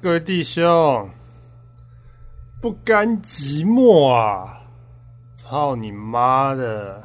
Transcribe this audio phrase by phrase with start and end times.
[0.00, 1.10] 各位弟兄，
[2.60, 4.62] 不甘寂寞啊！
[5.36, 7.02] 操你妈的！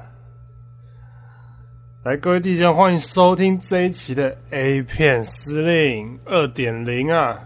[2.03, 7.43] 来，各位弟兄，欢迎收听这一期的 A 片司令二点零啊！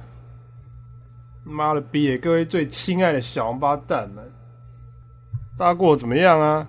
[1.45, 2.17] 妈的逼！
[2.17, 4.29] 各位最亲爱的小王八蛋们，
[5.57, 6.67] 大家过得怎么样啊？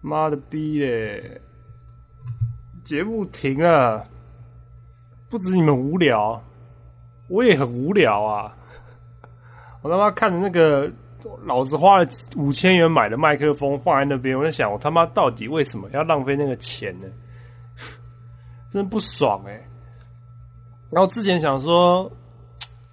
[0.00, 1.40] 妈的逼耶！
[2.84, 4.06] 节目停了，
[5.28, 6.40] 不止你们无聊。
[7.32, 8.54] 我也很无聊啊！
[9.80, 10.90] 我他妈看着那个
[11.44, 17.06] 老子花了五千元买的麦克风放在那边，我在想，我他妈到底为什么要浪费那个钱呢？
[18.70, 19.66] 真不爽哎！
[20.90, 22.10] 然后之前想说，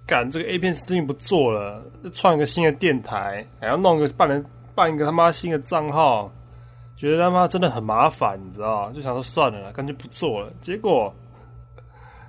[0.06, 1.84] 干这个 A 片 Steam 不做了，
[2.14, 4.42] 创一个新的电台，还要弄个办人
[4.74, 6.32] 办一个他妈新的账号，
[6.96, 10.50] 觉得他妈真的很麻烦，你知道就想说算了，干脆不做了。
[10.60, 11.14] 结果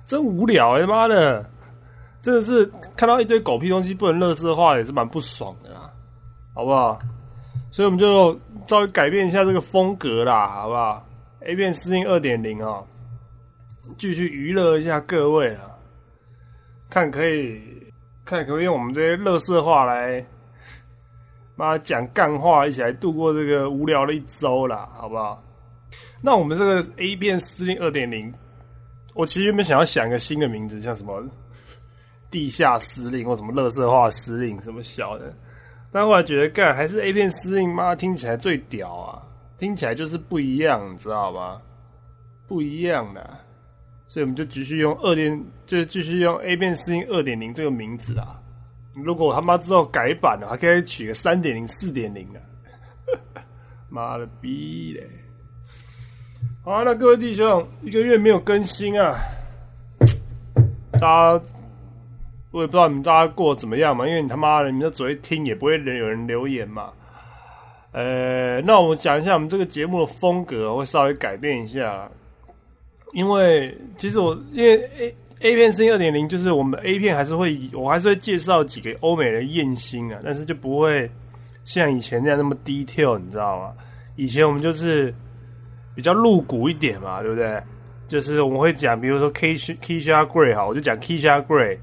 [0.04, 1.48] 真无聊哎，他妈的！
[2.22, 2.64] 真的是
[2.96, 5.92] 看到一堆狗屁东西不能乐视化，也是蛮不爽的啦，
[6.54, 6.98] 好不好？
[7.72, 11.04] 所以我们就稍微改变一下这个风格啦，好不好
[11.40, 12.80] ？A 片适应二点零啊，
[13.98, 15.62] 继续娱乐一下各位啊，
[16.88, 17.60] 看可以
[18.24, 20.24] 看可不可以用我们这些乐色话来，
[21.56, 25.42] 妈讲干话，一起来度过这个无聊的一周啦，好不好？
[26.20, 28.32] 那我们这个 A 片司令二点零，
[29.14, 31.20] 我其实原本想要想一个新的名字，像什么？
[32.32, 35.32] 地下司令或什么乐色化司令什么小的，
[35.90, 39.22] 但后来觉得干还是 A 片司令妈听起来最屌啊，
[39.58, 41.60] 听起来就是不一样，你知道吗？
[42.48, 43.38] 不一样的，
[44.08, 48.40] 所以我们就继续用二点，就继续用 A 片司令二点零这个名字啊。
[48.94, 52.40] 如果他妈之后改版了，还可以取个三点零、四点零的。
[53.90, 55.06] 妈的逼嘞！
[56.64, 59.18] 好，那各位弟兄，一个月没有更新啊，
[60.92, 61.44] 大家。
[62.52, 66.92] 我也不知道你们大家过得怎么样嘛，因为你他妈的，你们只会听，也不会有人留言嘛。
[67.92, 72.10] 呃，那我们讲一下我们这个节目的风格会稍微改变一下，
[73.12, 81.10] 因为其实我因为 A A 片声音二点零，就是我们 A 片还是会，我还是会介绍几个欧美的艳星啊，但是就不会
[81.64, 83.74] 像以前那样那么 detail，你知道吗？
[84.16, 85.12] 以前我们就是
[85.94, 87.60] 比较露骨一点嘛，对不对？
[88.08, 91.78] 就是我们会讲，比如说 K Kisha Gray 哈，我就讲 Kisha Gray。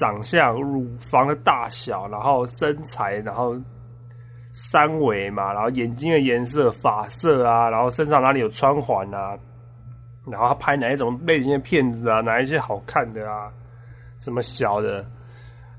[0.00, 3.54] 长相、乳房的大小，然后身材，然后
[4.50, 9.38] 三围嘛，然后眼睛的颜色、发色啊，然后身上哪里有穿环啊，
[10.26, 13.52] 然后他拍哪一种类型的片子啊，哪一些好看的啊，
[14.16, 15.04] 什么小的。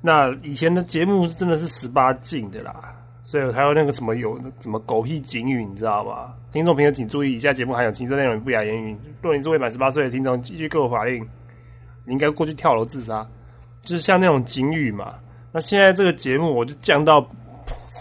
[0.01, 6.31] 那以前的节目真的是十八禁的啦，所以还有那个什么有什么狗屁警语，你知道吗？
[6.51, 8.95] 听众朋友请注意，以下节目含有情色内容、不雅言语。
[9.19, 11.27] 若你是未满十八岁的听众，继续购法令，
[12.05, 13.27] 你应该过去跳楼自杀。
[13.81, 15.15] 就是像那种警语嘛，
[15.51, 17.27] 那现在这个节目我就降到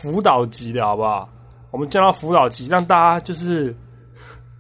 [0.01, 1.29] 辅导级的好不好？
[1.71, 3.75] 我们降到辅导级，让大家就是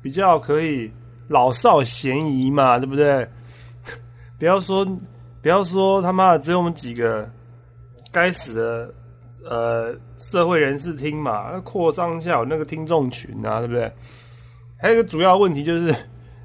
[0.00, 0.90] 比较可以
[1.28, 3.28] 老少咸宜嘛，对不对？
[4.38, 4.84] 不要说
[5.42, 7.28] 不要说他妈的只有我们几个
[8.10, 8.94] 该死的
[9.44, 13.92] 呃社会人士听嘛，扩张一下有那个听众群啊，对不对？
[14.78, 15.94] 还有一个主要问题就是，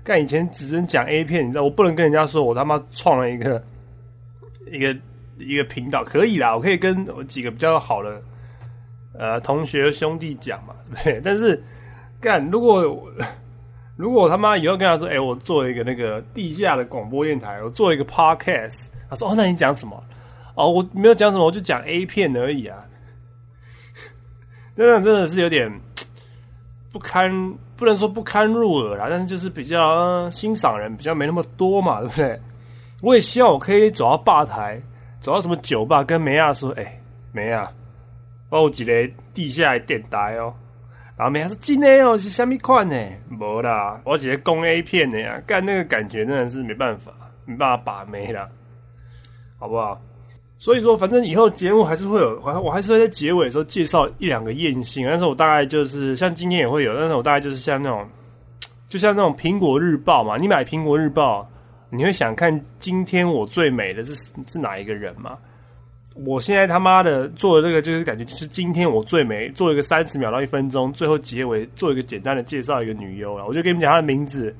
[0.03, 3.63] 干以前只能讲 A 片，你知道，我不能跟人家说我他妈创了一个。
[4.71, 4.95] 一个
[5.37, 8.21] 一个频道可以啦，我可以跟我几个比较好的
[9.17, 11.21] 呃同学兄弟讲嘛，对 不对？
[11.23, 11.61] 但是
[12.19, 12.83] 干如果
[13.97, 20.03] 如果他妈以后跟他说，哎，我做一个那个地下的广播电台，我做一个 podcast，他说哦，那你讲什么？
[20.55, 22.77] 哦，我没有讲什么，我就讲 A 片而已啊。
[24.75, 25.71] 真的真的是有点
[26.91, 27.31] 不堪，
[27.77, 32.39] 不能说不堪入耳啦，但是就是比较欣赏人比较没那么多嘛，对不对？
[33.05, 34.81] 我也希望我可以走到吧台，
[35.21, 36.99] 走到什么酒吧，跟梅亚说：“哎，
[37.31, 37.71] 梅亚，
[38.49, 38.91] 帮我几个
[39.31, 40.51] 地下电台哦。”
[41.15, 42.95] 然后梅亚说：“今天哦是虾米款呢？
[43.39, 47.13] 无啦，我几个公 A 片的呀，干那个感觉真的是没办法，
[47.45, 48.49] 没办法把妹啦，
[49.59, 50.01] 好不好？
[50.57, 58.03] 所以说，反正以后节目还是会有，我我还是会在结尾的时候介绍一两个艳星，但是我大概就是像今天也会有，但是我大概就是像那种，
[58.89, 61.47] 就像那种苹果日报嘛，你买苹果日报。
[61.95, 65.37] 你会想看今天我最美的是是哪一个人吗？
[66.25, 74.55] 我现在他妈的做的这个就是感觉就是今天我最美，做一个三十秒到一分钟，最后结尾做一个简单的介绍一个女优啊，我就跟你们讲她的名字，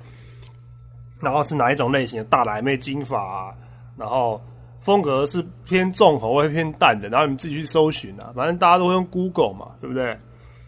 [1.21, 3.55] 然后是哪一种类型的大奶妹金发，
[3.97, 4.41] 然后
[4.81, 10.17] 风格是偏重口味偏淡的，然后你们自己去搜寻啊，反正大家都会用 Google 嘛，对不对？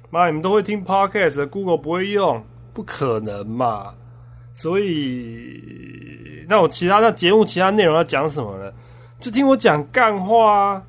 [0.09, 2.41] 妈，你们都会听 Podcast，Google 不会用，
[2.73, 3.93] 不可能嘛，
[4.53, 6.06] 所以。
[6.47, 8.71] 那我其他的节目其他内容要讲什么呢？
[9.19, 10.83] 就听我讲干话啊。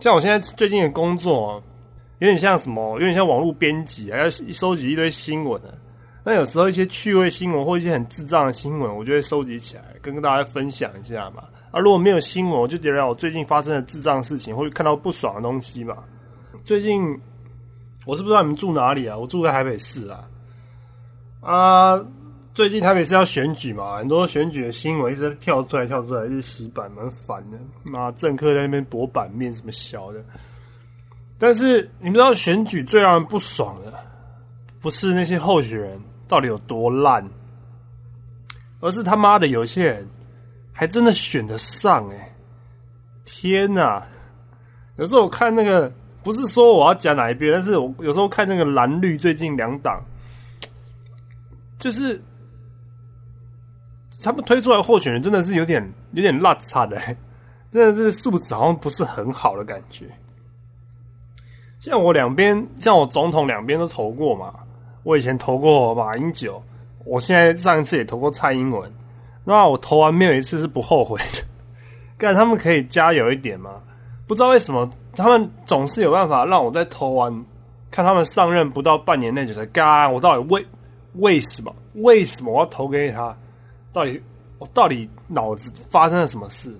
[0.00, 1.62] 像我现在最近的工作，
[2.18, 5.68] 有点像什么，有点像网络编辑啊，要收集一堆新闻啊。
[6.22, 11.44] 那有时候一些趣味新闻或一些很智障的新闻，我就会收集起来，跟跟大家分享一下嘛。
[11.70, 15.96] 啊，如果没有新闻，我就觉得我最近发生的智障事情，或者看到不爽的东西嘛。
[16.64, 17.02] 最近
[18.04, 19.16] 我是不知道你们住哪里啊？
[19.16, 20.28] 我住在台北市啊。
[21.40, 22.04] 啊，
[22.52, 27.58] 最近台北市要选举嘛，很多选举的新闻一直跳出来跳出来，一直洗版，蛮烦的。
[27.82, 30.22] 妈，政客在那边博版面什么小的。
[31.38, 33.92] 但是你们知道选举最让人不爽的，
[34.80, 37.26] 不是那些候选人到底有多烂，
[38.80, 40.06] 而是他妈的有些人。
[40.72, 42.34] 还真的选得上哎！
[43.26, 44.02] 天哪！
[44.96, 45.92] 有时候我看那个，
[46.22, 50.02] 不是说我要讲哪一边，但是我有时候看那个蓝绿最近两党，
[51.78, 52.18] 就是
[54.22, 55.82] 他们推出来候选人真的是有点
[56.12, 56.96] 有点落差的，
[57.70, 60.06] 真的是素质好像不是很好的感觉。
[61.78, 64.52] 像我两边，像我总统两边都投过嘛，
[65.02, 66.62] 我以前投过马英九，
[67.04, 68.92] 我现在上一次也投过蔡英文。
[69.42, 71.42] 那我投完没有一次是不后悔的，
[72.18, 73.80] 但他们可以加油一点吗？
[74.26, 77.32] 不知道为什么他们总是有办法让我在投完，
[77.90, 80.66] 看他们上任不到半年内就在干，我到底为
[81.14, 81.74] 为什么？
[81.94, 83.34] 为什么我要投给他？
[83.92, 84.22] 到底
[84.58, 86.74] 我到底脑子发生了什么事？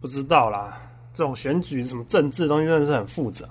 [0.00, 0.80] 不知道啦，
[1.14, 3.46] 这种选举什么政治东西真的是很复杂。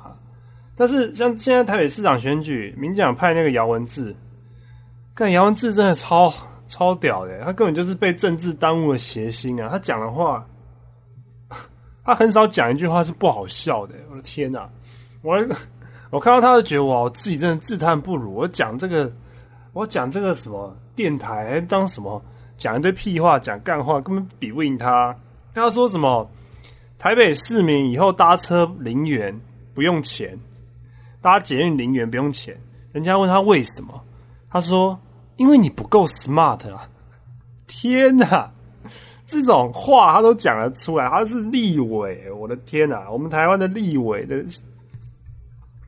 [0.75, 4.15] 但是像现在台北市长选举，民进党派那个姚文智，
[5.13, 6.33] 看姚文智真的超。
[6.65, 9.69] 超屌的，他根本就是被政治耽误了邪心啊！
[9.69, 10.43] 他讲的话，
[12.03, 13.93] 他很少讲一句话是不好笑的。
[14.09, 14.67] 我的天哪！
[15.21, 15.37] 我
[16.09, 18.33] 我看到他就觉得我自己真的自叹不如。
[18.33, 19.11] 我讲这个，
[19.73, 22.23] 我讲这个什么电台当什么
[22.57, 25.15] 讲一堆屁话，讲干话，根本比不赢他。
[25.53, 26.29] 他说什么
[26.97, 29.37] 台北市民以后搭车零元
[29.73, 30.39] 不用钱，
[31.21, 32.57] 搭捷运零元不用钱。
[32.91, 34.01] 人家问他为什么，
[34.49, 34.97] 他说。
[35.37, 36.87] 因为你不够 smart 啊！
[37.65, 38.51] 天哪，
[39.25, 43.09] 这种话他都讲得出来，他是立委，我的天哪！
[43.09, 44.45] 我们台湾的立委的，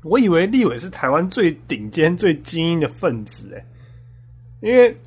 [0.02, 3.64] 我以为立委是台湾最顶尖、最精英的分子哎，
[4.66, 4.98] 因为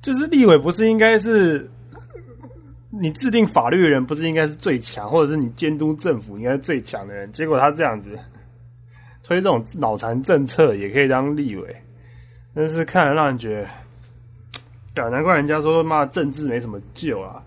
[0.00, 1.68] 就是立委不是应该是
[2.88, 7.30] 你制定法律的人，不是应该是最强，或者是你监督政府应该是最强的人？
[7.32, 8.16] 结果他这样子
[9.24, 11.76] 推这种脑残政策，也可以当立委。
[12.54, 13.68] 但是看了让人觉
[14.94, 17.42] 得，难怪人家说骂政治没什么救啊！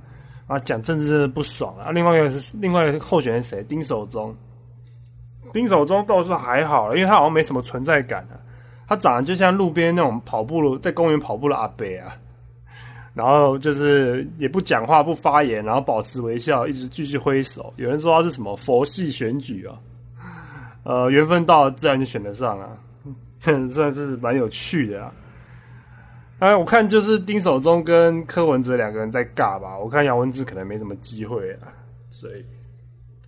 [0.48, 1.92] 啊，讲政治真的不爽啊！
[1.92, 3.64] 另外一个是另外一个候选人谁？
[3.70, 4.36] 丁守中，
[5.54, 8.36] 丁守中倒是还好，因为他好像没什么存在感啊。
[8.88, 12.16] 他长得就像路边那种跑步在公园跑步的阿伯啊，
[13.14, 17.74] 然后就是也不讲话不发言，然后保持微笑，一直继续挥手。
[17.76, 19.78] 有人说他是什么佛系选举啊？
[20.84, 22.70] 呃，缘分到了自然就选得上啊。
[23.40, 25.14] 算是蛮有趣的啊！
[26.40, 29.78] 哎，我看就是丁守中跟柯文哲两个人在尬吧。
[29.78, 31.72] 我看杨文志可能没什么机会啊，
[32.12, 32.46] 所以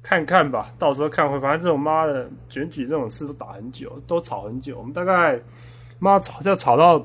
[0.10, 1.40] 看看吧，到时候看会。
[1.40, 4.76] 反正这种妈的选举这种事都打很久，都吵很久。
[4.80, 5.40] 我们大概
[6.00, 7.00] 妈吵要吵到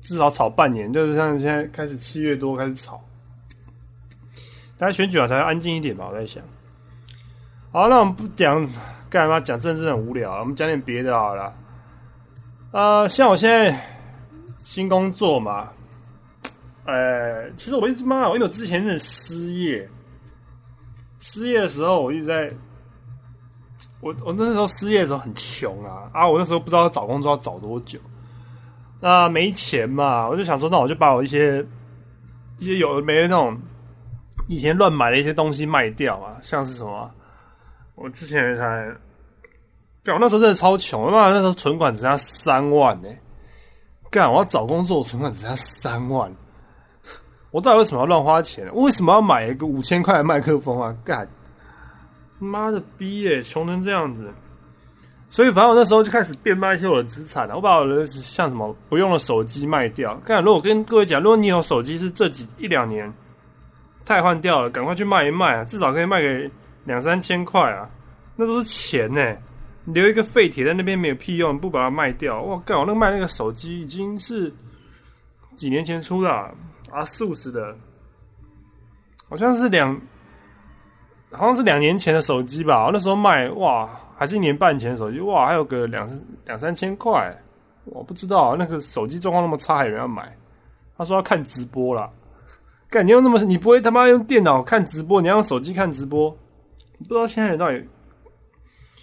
[0.00, 3.00] 至少吵半年，就是像现在开始七月多开始吵，
[4.76, 6.08] 大家选举啊才安静一点吧。
[6.10, 6.42] 我在想，
[7.70, 8.68] 好，那我们不讲。
[9.08, 10.40] 干嘛讲政治很无聊？
[10.40, 11.54] 我们讲点别的好了。
[12.70, 13.78] 呃，像我现在
[14.62, 15.68] 新工作嘛，
[16.86, 19.86] 呃，其实我一直妈，因为我之前是失业，
[21.24, 22.50] 失业的时候我一直在，
[24.00, 26.28] 我我那时候失业的时候很穷啊啊！
[26.28, 27.96] 我那时候不知道找工作要找多久，
[29.00, 31.64] 那没钱嘛，我就想说，那我就把我一些
[32.58, 33.56] 一些有没的那种
[34.48, 37.08] 以前乱买的一些东西卖掉啊，像是什么。
[37.94, 38.92] 我之前才，
[40.02, 43.08] 对，我那时候真的超穷，妈那时候存款只剩下三万呢。
[44.10, 46.34] 干，我要找工作，我存款只剩下三万，
[47.52, 48.68] 我到底为什么要乱花钱？
[48.74, 50.92] 为什么要买一个五千块的麦克风啊？
[51.04, 51.28] 干，
[52.40, 54.28] 妈的逼耶，穷成这样子。
[55.30, 57.54] 所以反正我那时候就开始变卖一些我的资产了。
[57.54, 60.16] 我把我的像什么不用的手机卖掉。
[60.24, 63.12] 干，如果跟各位讲，如果你有手机是这几一两年
[64.04, 66.50] 太换掉了，赶快去卖一卖啊，至少可以卖给。
[66.84, 67.88] 两三千块啊，
[68.34, 69.36] 那都是钱呢。
[69.84, 72.42] 留一个废铁在那边没有屁用，不把它卖掉。
[72.42, 74.52] 我靠，我那个卖那个手机已经是
[75.54, 76.54] 几年前出的，
[77.04, 77.74] 四五十的，
[79.28, 79.98] 好像是两，
[81.30, 82.90] 好像是两年前的手机吧。
[82.92, 86.08] 那时候卖哇，还是一年半前的手机哇，还有个两
[86.44, 87.34] 两三千块。
[87.84, 90.36] 我不知道那个手机状况那么差，还有人要买？
[90.96, 92.08] 他说要看直播了。
[92.88, 96.30] 干，你用那么，你不会他妈用电脑看直播，你要用手机看直播？
[96.98, 97.88] 不知道现在人到底，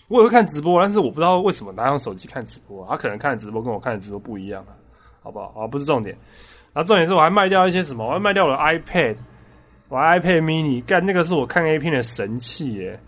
[0.07, 4.71] 我也会看直播，但是我不知道为什么他用手机看直播，他可能看直播跟我看的直播不一样啊，
[5.21, 5.53] 好不好？
[5.57, 6.17] 啊，不是重点，
[6.73, 8.05] 然后重点是我还卖掉一些什么？
[8.05, 9.17] 我还卖掉了 iPad，
[9.87, 12.99] 我 iPad mini，干那个是我看 A 片的神器耶，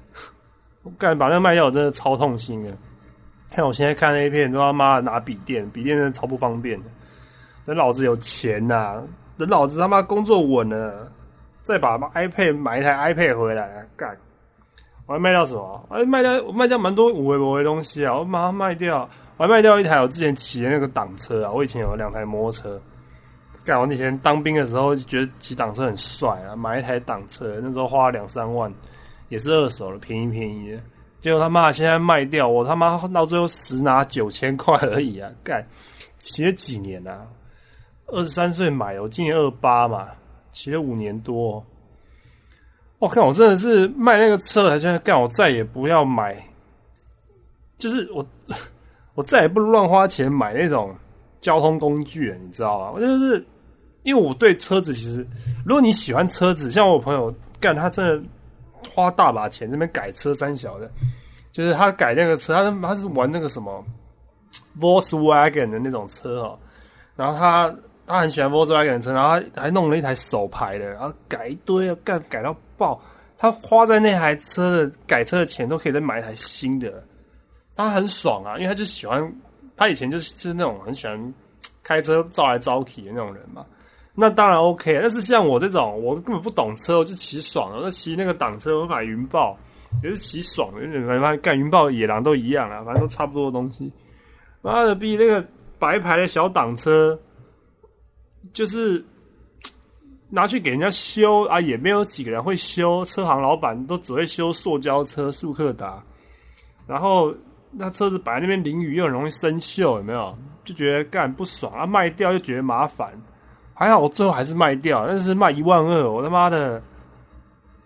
[0.97, 2.71] 干把那个卖掉，我真的超痛心的。
[3.51, 6.85] 看我现在看 A 片都他妈拿笔电，笔电真的超不方便的。
[7.65, 9.03] 等老子有钱呐！
[9.37, 11.11] 等老子他妈工作稳了，
[11.61, 14.17] 再把 iPad 买一台 iPad 回来干！
[15.05, 15.87] 我还卖掉什么？
[15.89, 18.17] 哎，卖掉我卖掉蛮多五维博的东西啊！
[18.17, 21.51] 我马上卖掉，我还卖掉一台我之前骑的那个挡车啊！
[21.51, 22.81] 我以前有两台摩托车，
[23.63, 23.79] 干！
[23.79, 28.73] 我以前当兵的时候就觉得骑挡车很帅啊，买一台挡车，那时候花了两三万，
[29.29, 30.79] 也是二手的，便宜便宜的。
[31.19, 35.29] 结果他妈现在卖掉，我他妈到最后十拿九千块而已啊！
[35.43, 35.65] 干，
[36.17, 37.27] 骑了几年啊？
[38.07, 40.09] 二十三岁买，我今年二八嘛，
[40.49, 41.63] 骑了五年多。
[42.97, 46.35] 我看我真的是卖那个车，才觉得干，我再也不要买。
[47.77, 48.25] 就是我，
[49.15, 50.93] 我再也不乱花钱买那种
[51.39, 52.91] 交通工具了，你知道吗？
[52.93, 53.43] 我就是
[54.03, 55.25] 因为我对车子其实，
[55.65, 58.21] 如果你喜欢车子，像我朋友干，他真的
[58.93, 60.89] 花大把钱这边改车三小的，
[61.51, 63.83] 就是他改那个车，他他是玩那个什么
[64.79, 66.59] Volkswagen 的那种车哦，
[67.15, 67.73] 然后他。
[68.07, 72.99] 他很喜欢 Volkswagen 的车，然后他还弄了一台手牌的，然后改一堆，干改到爆。
[73.37, 77.01] 他花在那台车的改车的钱，都可以再买一台新的。
[77.73, 79.33] 他很爽啊，因为他就喜欢，
[79.77, 81.33] 他以前就是就是那种很喜欢
[81.83, 83.65] 开车招来招去的那种人嘛。
[84.13, 89.57] 那当然 OK，但是像我这种，我根本不懂车，我就骑爽了，那骑那个挡车，我买云豹
[90.03, 93.91] 也是骑爽的，反正干云豹、野狼都一样啊，反正都差不多的东西。
[94.61, 95.45] 妈的逼那个
[95.79, 97.19] 白牌的小挡车。
[98.53, 99.05] 就是
[100.27, 103.05] 拿去给人家修啊，也没有几个人会修。
[103.05, 106.03] 车行老板都只会修塑胶车、速克达。
[106.87, 107.31] 然后
[107.69, 110.35] 那车子摆在那边淋雨又很容易生锈，有没有？
[110.63, 113.13] 就觉得干不爽啊，卖掉又觉得麻烦。
[113.81, 116.79] 还好我最后还是卖掉，但是卖一万二，我他妈的，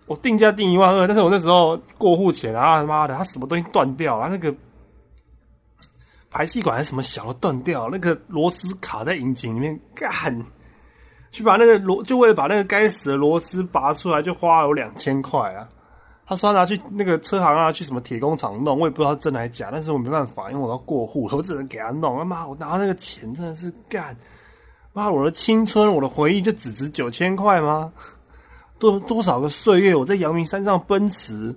[0.04, 4.28] 我定价定一万二，但是我那时候过户前啊，他妈的，他什么东西断掉了？
[4.28, 4.54] 那个
[6.30, 10.44] 排气管还是什么小的断掉，那个螺丝卡在引擎里面，干。
[11.30, 15.66] 去把那个螺，就为了把那个该死的螺丝拔出来，就花了我两千块啊！
[16.26, 22.18] 他说他拿去那个车行啊，去什么铁工厂弄，我也不知道真的还是假，但是我没办法，因为我要过户，我只能给他弄。
[22.18, 24.14] 他妈，我拿那个钱真的是干，
[24.96, 27.92] 妈，我的青春，我的回忆就只值九千块吗？
[28.80, 31.54] 多多少个岁月，我在阳明山上奔驰，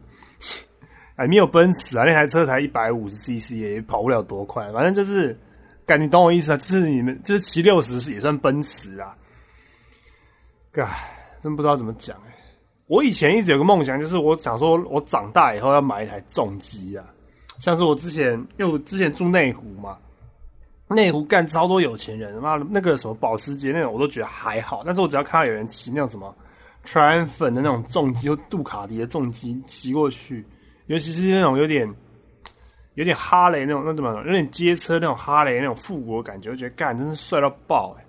[1.15, 5.39] 哎，没有奔驰啊，那台车才一百五十 CC，也跑不了多快，反正就是，
[5.85, 6.57] 感，你懂我意思啊？
[6.57, 9.15] 就是你们就是骑六十也算奔驰啊。
[10.73, 11.09] 唉，
[11.41, 12.35] 真不知道怎么讲哎！
[12.87, 17.05] 我以前一直有个梦想，就是我想说，我长大以后要买一台重机啊。
[17.59, 19.97] 像是我之前，因为我之前住内湖嘛，
[20.89, 24.81] 内湖干超多有钱人，妈的，那个什么保时捷那种，我都觉得还好。
[24.85, 26.35] 但是我只要看到有人骑那种什么
[26.85, 30.45] Triumph 的那种重机或杜卡迪的重机骑过去，
[30.87, 31.87] 尤其是那种有点
[32.95, 38.05] 有点哈雷那种，那怎么有点街车那种哈雷那种复古感觉，我觉得干真是帅到爆哎！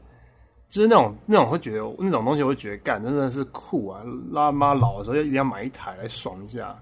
[0.68, 4.00] 就是那种那种会觉得那种东西，我会觉得干真的是酷啊！
[4.30, 6.74] 拉妈老的时候要一定要买一台来爽一下。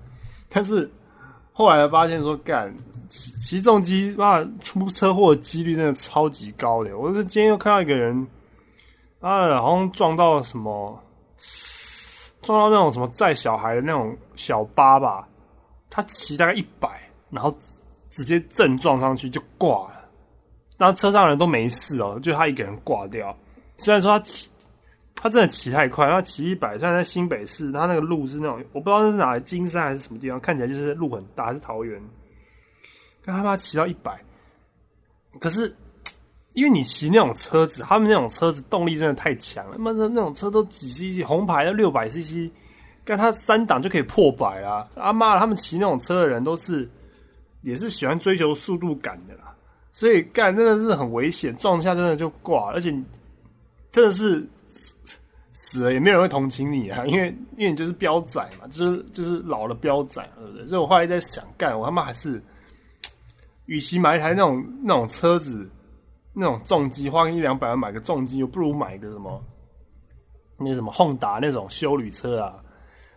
[0.50, 0.90] 但是
[1.58, 2.72] 后来发现说，干
[3.08, 6.96] 骑骑重机妈出车祸的几率真的超级高的。
[6.96, 8.24] 我是今天又看到一个人，
[9.18, 10.96] 啊，好像撞到什么，
[12.42, 15.26] 撞到那种什么载小孩的那种小巴吧。
[15.90, 16.88] 他骑大概一百，
[17.28, 17.52] 然后
[18.08, 20.04] 直接正撞上去就挂了。
[20.76, 23.36] 然后车上人都没事哦，就他一个人挂掉。
[23.78, 24.48] 虽然说他骑，
[25.20, 32.00] 他真的骑太快，他骑一百，虽然在新北市，他那个路是那种，我不知道那是哪里，金山还是什么地方，看起来就是路很大，还是桃园。
[33.24, 34.16] 看他妈骑到一百，
[35.40, 35.74] 可是
[36.52, 42.48] 因为你骑那种车子，他们那种车子动力真的太强了，妈的那种车都几 CC，红牌要六百 CC，
[43.04, 44.88] 干他三档就可以破百啊！
[44.94, 46.88] 阿妈，他们骑那种车的人都是
[47.62, 49.52] 也是喜欢追求速度感的啦，
[49.90, 52.96] 所以干真的是很危险，撞一下真的就挂，而且。
[53.90, 54.46] 真的是
[55.60, 60.66] 死了也没有人会同情你啊，因为因为你就是标仔嘛，就是就是老了标仔，对不对？
[60.68, 62.40] 所以我后来在想，干我他妈还是，
[63.66, 65.68] 与其买一台那种那种车子，
[66.32, 69.42] 那种重机花个一两百万买个重机，我不如买个什么
[70.56, 72.54] 那什么轰达那种修旅车啊，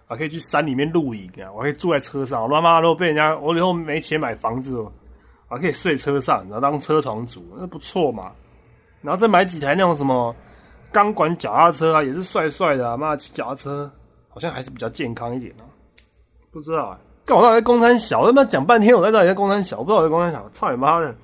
[0.07, 4.75] 我可以去山里面露营啊，我可以住在车上，我他妈如果被人家我以后没钱买房子，
[5.47, 8.31] 我可以睡车上，然后当车床主，那不错嘛。
[9.01, 10.35] 然后再买几台那种什么。
[10.91, 13.91] 钢管脚踏车啊，也是帅帅的啊，妈骑脚踏车
[14.29, 15.63] 好像还是比较健康一点啊，
[16.51, 16.99] 不知道啊。
[17.23, 21.15] 干我到底在公山小，他妈讲半天，我在这里在公山小，我不知道我在公山小，操你妈的！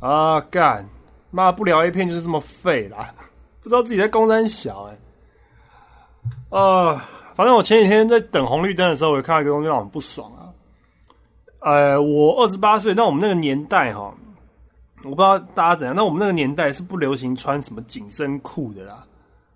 [0.00, 0.86] 啊干，
[1.30, 3.14] 妈不聊 A 片就是这么废啦，
[3.62, 4.98] 不知道自己在公山小哎。
[6.50, 7.00] 呃，
[7.34, 10.50] 反正我前几天在等红绿灯的时候，我看到一个东西让我很不爽啊。
[11.60, 14.12] 呃，我二十八岁，那我们那个年代哈，
[15.04, 19.04] 我不知道大家怎样，那我们那个年代是不流行穿什么紧身裤的啦，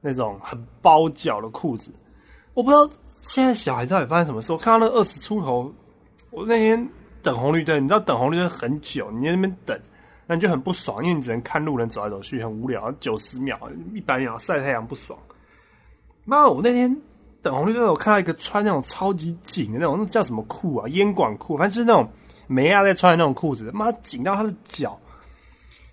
[0.00, 1.90] 那种很包脚的裤子。
[2.54, 4.52] 我不知道现在小孩到底发生什么事。
[4.52, 5.72] 我看到那二十出头，
[6.30, 6.88] 我那天
[7.22, 9.78] 等红绿灯，你知道等红绿灯很久，你在那边等，
[10.26, 13.58] 那你就很不爽，因为你只能看路人走来走去，很无聊，九十秒、
[13.94, 15.18] 一百秒晒太阳不爽。
[16.24, 16.94] 妈，我那天
[17.40, 20.88] 等红绿灯，我看到一个穿那种超级紧的那种，那叫什么裤啊？
[20.88, 22.10] 烟管裤，反正就是那种
[22.48, 24.98] 梅亚在穿的那种裤子，妈紧到他的脚，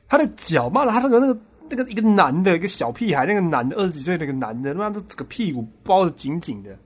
[0.08, 1.40] 他的脚，妈的，他那个那个。
[1.68, 6.78] 那个一个男的，一个小屁孩，那个男的二十几岁，那个男的，他妈的这个屁股包的紧紧的，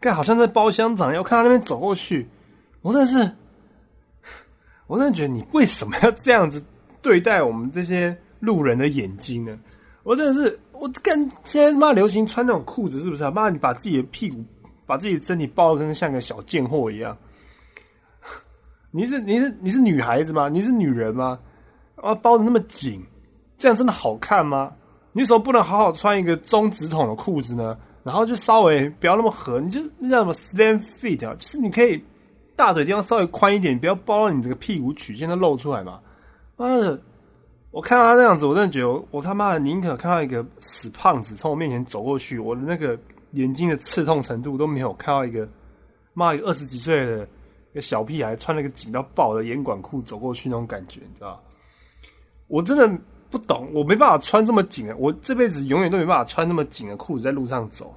[0.00, 1.14] 看好像在包香肠。
[1.14, 2.28] 我看他那边走过去，
[2.82, 3.32] 我真的是，
[4.88, 6.60] 我真的觉得你为什么要这样子
[7.00, 9.56] 对待我们这些路人的眼睛呢？
[10.02, 13.30] 我真的是，我跟现在妈流行穿那种裤子，是不是啊？
[13.30, 14.44] 妈，你把自己的屁股，
[14.86, 17.16] 把自己的身体包的跟像个小贱货一样。
[18.90, 20.48] 你是你是你是女孩子吗？
[20.48, 21.38] 你是女人吗？
[21.96, 23.04] 啊，包的那么紧，
[23.58, 24.72] 这样真的好看吗？
[25.12, 27.76] 你为什么不能好好穿一个中直筒的裤子呢？
[28.04, 31.34] 然后就稍微不要那么合，你就那叫什么 slim fit 啊？
[31.34, 32.02] 就是你可以
[32.56, 36.00] 大腿地方稍微宽一点，不要包到你这个屁股曲线都露出来嘛。
[36.56, 36.98] 妈的，
[37.70, 42.98] 我看到他那样子，我真的觉得我他妈的宁可看到一个死胖子从我面前走过去，我的那个
[43.32, 45.46] 眼睛的刺痛程度都没有看到一个
[46.14, 47.28] 妈一个二十几岁的
[47.74, 51.42] 个小屁孩穿了个紧到爆的烟管裤走过去那种感觉，你知道
[52.46, 52.90] 我真的
[53.30, 57.94] 不懂，我没办法穿这么紧的，我这辈子永远都没办法穿那么紧的裤子在路上走，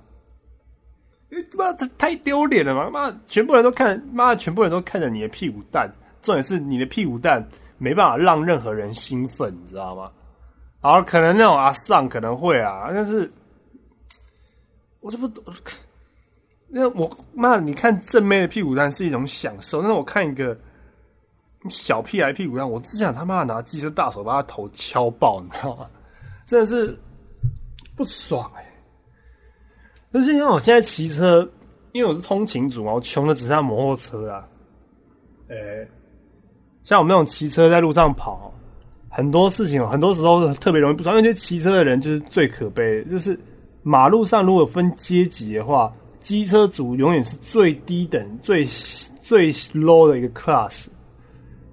[1.30, 2.90] 因为妈的太丢脸了嘛！
[2.90, 5.90] 妈，全部人都看，妈，全部人都看着你的屁股蛋，
[6.22, 10.12] 重点是你的屁股蛋没办法让任何人兴奋，你知道吗？
[10.82, 13.32] 然后可能那种阿尚可能会啊，但是
[15.00, 15.42] 我这不懂，
[16.72, 20.58] 那我妈，你看正妹的屁股蛋是一种享受，但是我看一个。
[21.70, 25.86] 小屁孩屁股蛋，我只想他妈拿机车大手把他头敲爆，你知道吗？
[26.48, 26.98] 真的是
[27.96, 28.66] 不爽哎！
[30.12, 31.48] 但是因为我现在骑车，
[31.92, 34.48] 因为我是通勤族嘛，我穷的只剩下摩托车啊。
[35.50, 35.88] 诶，
[36.84, 38.52] 像我们那种骑车在路上跑，
[39.08, 41.16] 很多事情，很多时候特别容易不爽。
[41.16, 43.40] 因为骑车的人就是最可悲，就是
[43.84, 48.64] 马路上如果分阶级的话，机车族永远是最低等、最
[49.22, 50.86] 最 low 的一个 class。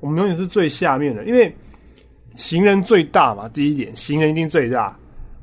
[0.01, 1.55] 我们永远是最下面的，因为
[2.35, 3.49] 行人最大嘛。
[3.51, 4.99] 第一点，行人一定最大。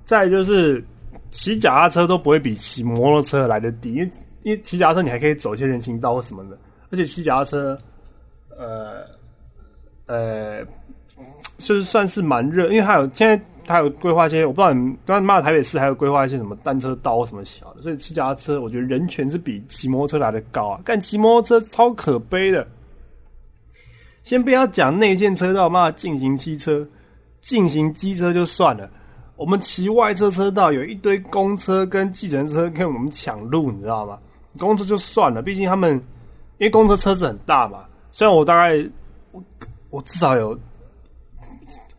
[0.06, 0.84] 再就是
[1.30, 4.12] 骑脚踏车都不会比骑摩托车来的低，因为
[4.44, 6.58] 因为骑脚踏车你还可以走一些人行道或什么的，
[6.90, 7.78] 而且骑脚踏车，
[8.58, 9.06] 呃
[10.08, 10.66] 呃，
[11.58, 20.82] 就是算是蛮热，因为还有现在他有规划一些，我不知道你刚刚骂台北市还有规划一些什么单车道什么小的，所以骑脚踏车我觉得人权是比骑摩托车来的高啊。
[20.86, 22.66] 但骑摩托车超可悲的。
[24.24, 26.88] 先不要讲内线车道，骂进行机车、
[27.42, 28.90] 进行机车就算了。
[29.36, 34.18] 我们骑外侧车道，有一堆公车跟计程车跟我们抢路，你知道吗？
[34.58, 35.92] 公车就算了，毕竟他们
[36.58, 37.84] 因为公车车子很大嘛。
[38.12, 38.84] 虽然我大概
[39.32, 39.44] 我
[39.90, 40.58] 我至少有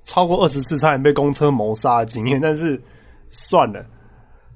[0.07, 2.81] 超过二十次差点被公车谋杀的经验，但是
[3.29, 3.85] 算了，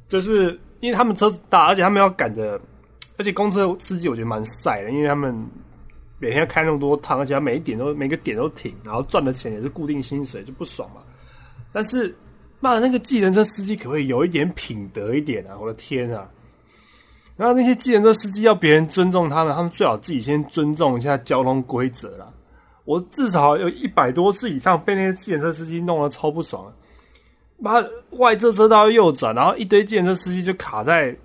[0.08, 2.58] 就是因为他们车子大，而且他们要赶着，
[3.18, 5.46] 而且公车司机我觉得蛮晒的，因为他们。
[6.22, 11.00] 每天要开那么多趟，而且他每一点都每个点都停，然后赚的钱也是固定薪水，就不爽嘛。
[11.72, 12.14] 但是，
[12.60, 15.56] 妈的，那个计程车司机可不可以有一点品德一点啊？
[15.58, 16.28] 我的天啊！
[17.38, 22.30] 然后那些计程车司机要别人尊重他们，他们最好自己先尊重一下交通规则啦。
[22.90, 26.72] 我至少有一百多次以上被那些计程车司机弄得超不爽。
[27.58, 27.74] 妈，
[28.18, 31.16] 外侧车道右转，然后一堆计程车司机就卡在。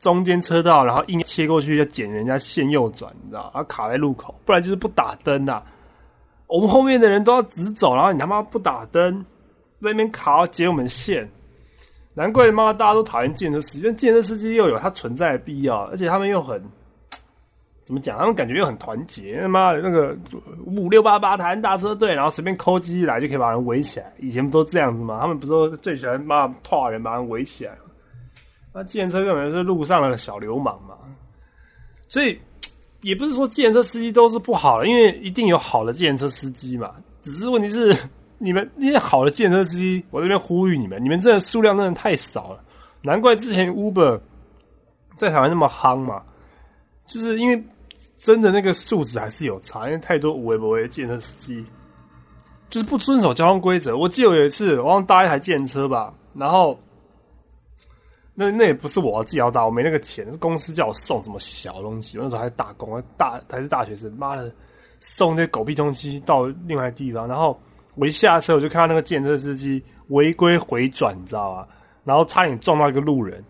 [0.00, 3.50] 中间车道，然后硬切过去要捡人家线右转，你知道？
[3.52, 5.60] 然后卡在路口，不然就是不打灯呐。
[6.46, 9.12] 我们后面的人都要直走，然后你他妈不打灯，
[9.82, 11.28] 在那边卡要截我们线。
[12.14, 16.62] 难怪他妈大家都讨厌建车司机，但建车司机又有他存在的必要，而且他们又很
[17.88, 18.18] 怎么讲？
[18.18, 19.40] 他们感觉又很团结。
[19.40, 20.14] 他妈的那个
[20.66, 24.12] 五六八八台大车队，然后随便抠机一来就可以把人围起来。
[24.18, 25.18] 以前不都这样子吗？
[25.22, 27.72] 他们不都最喜欢骂拓人把人围起来？
[28.74, 30.94] 那计程车根本是路上的小流氓嘛，
[32.08, 32.38] 所以
[33.00, 36.94] 也不是说计程车司机都是不好的，因为一定有好的计程车司机嘛。
[37.22, 37.96] 只是问题是，
[38.36, 42.60] 你们那些好的建车司机，我这边呼吁你们，你们这数量真的太少了，
[43.00, 44.20] 难怪之前 Uber
[45.16, 46.22] 在台湾那么夯嘛，
[47.06, 47.64] 就是因为
[48.18, 51.64] 真的那个素质还是有差，因为太多无为不为的建车司机，
[52.68, 53.96] 就是不遵守交通规则。
[53.96, 56.78] 我记得有一次，我让搭一台建车吧，然后。
[58.40, 62.16] 那那也不是我自己要搭，我没那个钱，是公司叫我送什么小东西。
[62.16, 64.48] 那时候还打工，大还是大学生，妈的，
[65.00, 67.26] 送那些狗屁东西到另外地方。
[67.26, 67.60] 然后
[67.96, 71.68] 我一下车，我就看到那个建车司机违规回转，你知道吧？
[72.04, 73.44] 然后差点撞到一个路人，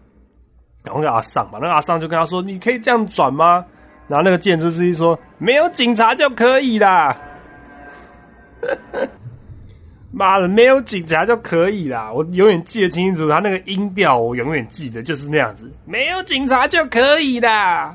[0.83, 1.59] 然后给阿尚嘛。
[1.61, 3.62] 那个阿尚就跟他说：“你可以这样转吗？”
[4.09, 7.16] 然后那个建车司机说：“没有警察就可以啦。
[10.11, 12.11] ”妈的，没有警察就可以啦！
[12.11, 15.71] 我永远记得清清楚楚，他那个音调我永远记得，就是那样子。
[15.85, 17.94] 没有警察就可以啦，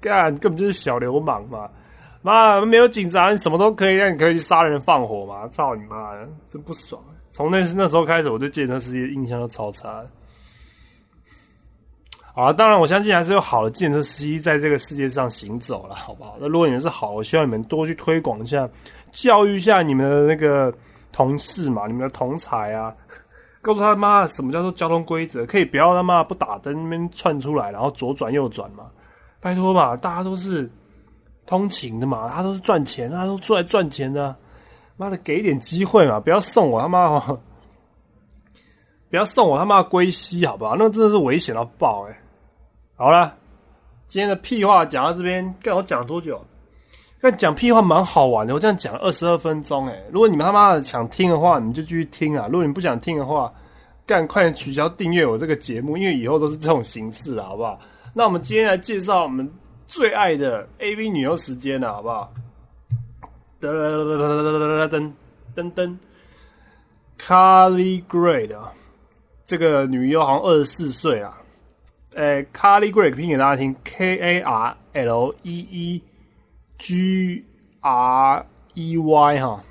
[0.00, 1.68] 干根本就是小流氓嘛！
[2.20, 5.46] 妈，没有警察，你什么都可以，让你可以去杀人放火嘛！
[5.52, 7.00] 操你妈的，真不爽！
[7.30, 10.02] 从那那时候开始，我对健身司机印象都超差。
[12.34, 16.36] 好，当然我相信还是有好的建设司机在这个世界上行走了，好不好？
[16.40, 18.68] 那如果你们是好，我希望你们多去推广一下，
[19.10, 20.72] 教育一下你们的那个。
[21.14, 22.90] 同事嘛，你们的同才啊，
[23.60, 28.86] 告诉他妈什么叫做交通规则，可以不要他妈不打灯那边窜出来，然后左转右转嘛，
[29.38, 30.70] 拜托嘛，大家都是
[31.44, 34.34] 通勤的嘛，他都是赚钱，他都出来赚钱的，
[34.96, 37.20] 妈的给点机会嘛，不要送我他妈，
[39.10, 40.74] 不要送我他妈归西好不好？
[40.78, 42.21] 那真的是危险到爆哎！
[43.02, 43.34] 好了，
[44.06, 46.40] 今天的屁话讲到这边，看我讲了多久？
[47.20, 50.04] 看讲屁话蛮好玩的，我这样讲了二十二分钟哎。
[50.12, 53.52] 如果你们他妈的想听的话，你就继续听啊；如果你不想听的话，
[54.06, 57.76] 干快点取消订阅我这个节目，因为以后都是这种形式，好不好？
[58.14, 59.52] 那我们今天来介绍我们
[59.88, 62.32] 最爱的 AV 女优时间了，好不好？
[63.60, 65.12] 噔噔噔噔噔噔噔
[65.56, 65.96] 噔噔
[67.18, 68.60] ，Carly Gray 的
[69.44, 71.36] 这个女优好像二十四岁啊。
[72.14, 76.02] 诶，Carly Gray 拼给大家听，K A R L E E。
[76.78, 77.44] G
[77.80, 78.44] R
[78.74, 79.62] E Y 哈，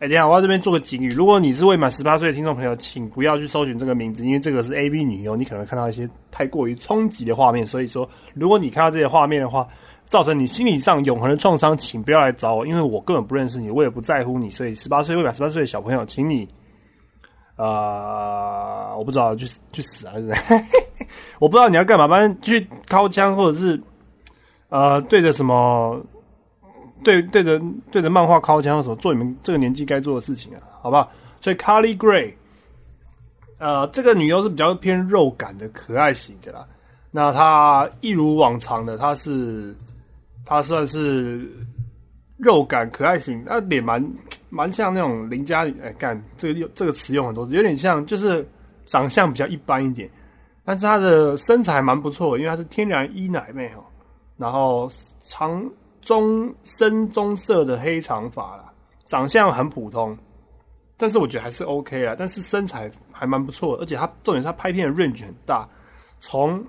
[0.00, 7.64] 哎，等下我要这边做个警语，如果你是未满十八岁的听众朋友，请不要去搜寻这个名字，因为这个是 A V 女优，你可能会看到一些太过于冲击的画面。
[7.66, 9.66] 所以说，如果你看到这些画面的话，
[10.10, 14.50] 造成你心理上永恒的创伤，请不要来找我，因为我根本不认识你，我也不在乎你。
[14.50, 16.46] 所以，十八岁未满十八岁的小朋友，请你，
[17.56, 20.32] 呃，我不知道，去去死还是？
[21.38, 23.80] 我不知道你要干嘛，反正去掏枪，或者是
[24.68, 26.00] 呃，对着什么？
[27.04, 27.60] 对对着
[27.90, 31.10] 对着漫画靠枪的时候，做你们这个年纪该做的事情啊，好不好？
[31.40, 32.32] 所以 Carly Gray，
[33.58, 36.64] 呃，这个女优是比较偏肉感的可爱型的啦。
[37.10, 39.76] 那她一如往常的，她是
[40.46, 41.50] 她算是
[42.36, 44.00] 肉感可爱型，那脸蛮
[44.52, 48.46] 蛮像那种邻家女哎，干这个用这个词用很多，有点像，就是
[48.86, 50.08] 长相比较一般一点，
[50.64, 53.82] 但是她的身材蛮不错，因为她是天然一奶妹哦，
[54.36, 54.90] 然后
[55.24, 55.68] 长。
[56.04, 58.72] 中深棕色的黑长发啦，
[59.06, 60.18] 长相很普通，
[60.96, 62.16] 但是我觉得还是 OK 啦。
[62.18, 65.64] 但是身材还蛮不错，而且她重点是她拍片的 range 很大，
[66.18, 66.60] 从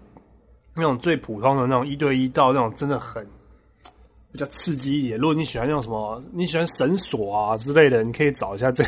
[0.76, 3.28] 那种最普通的那种一对一到那种真的很
[4.34, 5.18] 比较刺激一点。
[5.20, 8.84] 如果你喜欢那种什么，你喜欢绳索啊之类的，你可以找一下这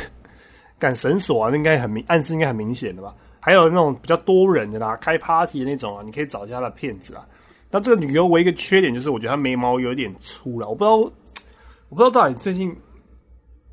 [0.78, 3.14] 赶 绳索啊，那应该很明暗示应该很明显的吧。
[3.38, 7.24] 还有那种比较多人的啦，开 party 的那种啊，你可以找一下他的片子啊。
[7.70, 10.68] 那这个女优唯一一个缺点就是，我觉得她眉毛有点粗了。
[10.68, 12.74] 我不知道，我不知道到底最近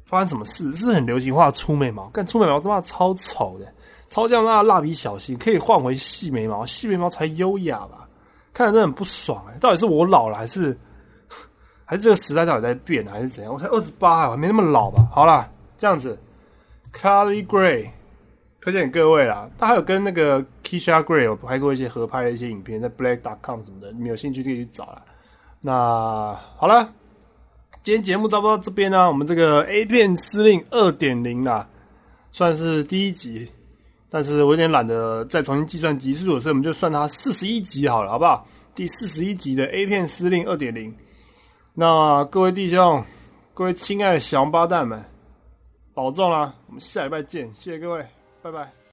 [0.05, 2.09] 发生什么事，是很流行画粗眉毛。
[2.13, 3.65] 但粗眉毛他妈超丑的，
[4.09, 8.07] 超像那蜡笔小新，可以换回细眉毛，细眉毛才优雅吧？
[8.53, 9.57] 看着真的很不爽哎！
[9.59, 10.77] 到底是我老了，还是
[11.85, 13.53] 还是这个时代到底在变，还是怎样？
[13.53, 15.07] 我才二十八啊，没那么老吧？
[15.11, 16.17] 好了，这样子
[16.93, 17.89] ，Carly Gray。
[18.61, 25.01] 推荐给各位啦，他还有跟那个 Kisha Gray 有拍过一些合拍的一些影片，在 Black.com 什么的，你们有兴趣可以去找啦。
[25.61, 26.89] 那好了，
[27.81, 31.67] 今天节目差不多到这边呢，我们这个 A 片司令二点零啦，
[32.31, 33.51] 算是第一集，
[34.09, 38.47] 但是我有点懒得再重新计算集数，所以我们就算它四十一集好了，好不好？
[38.73, 40.95] 第四十一集的 A 片司令二点零，
[41.73, 43.03] 那各位弟兄，
[43.53, 45.03] 各位亲爱的小王八蛋们，
[45.93, 48.05] 保重啦，我们下礼拜见，谢谢各位。
[48.41, 48.73] 拜拜。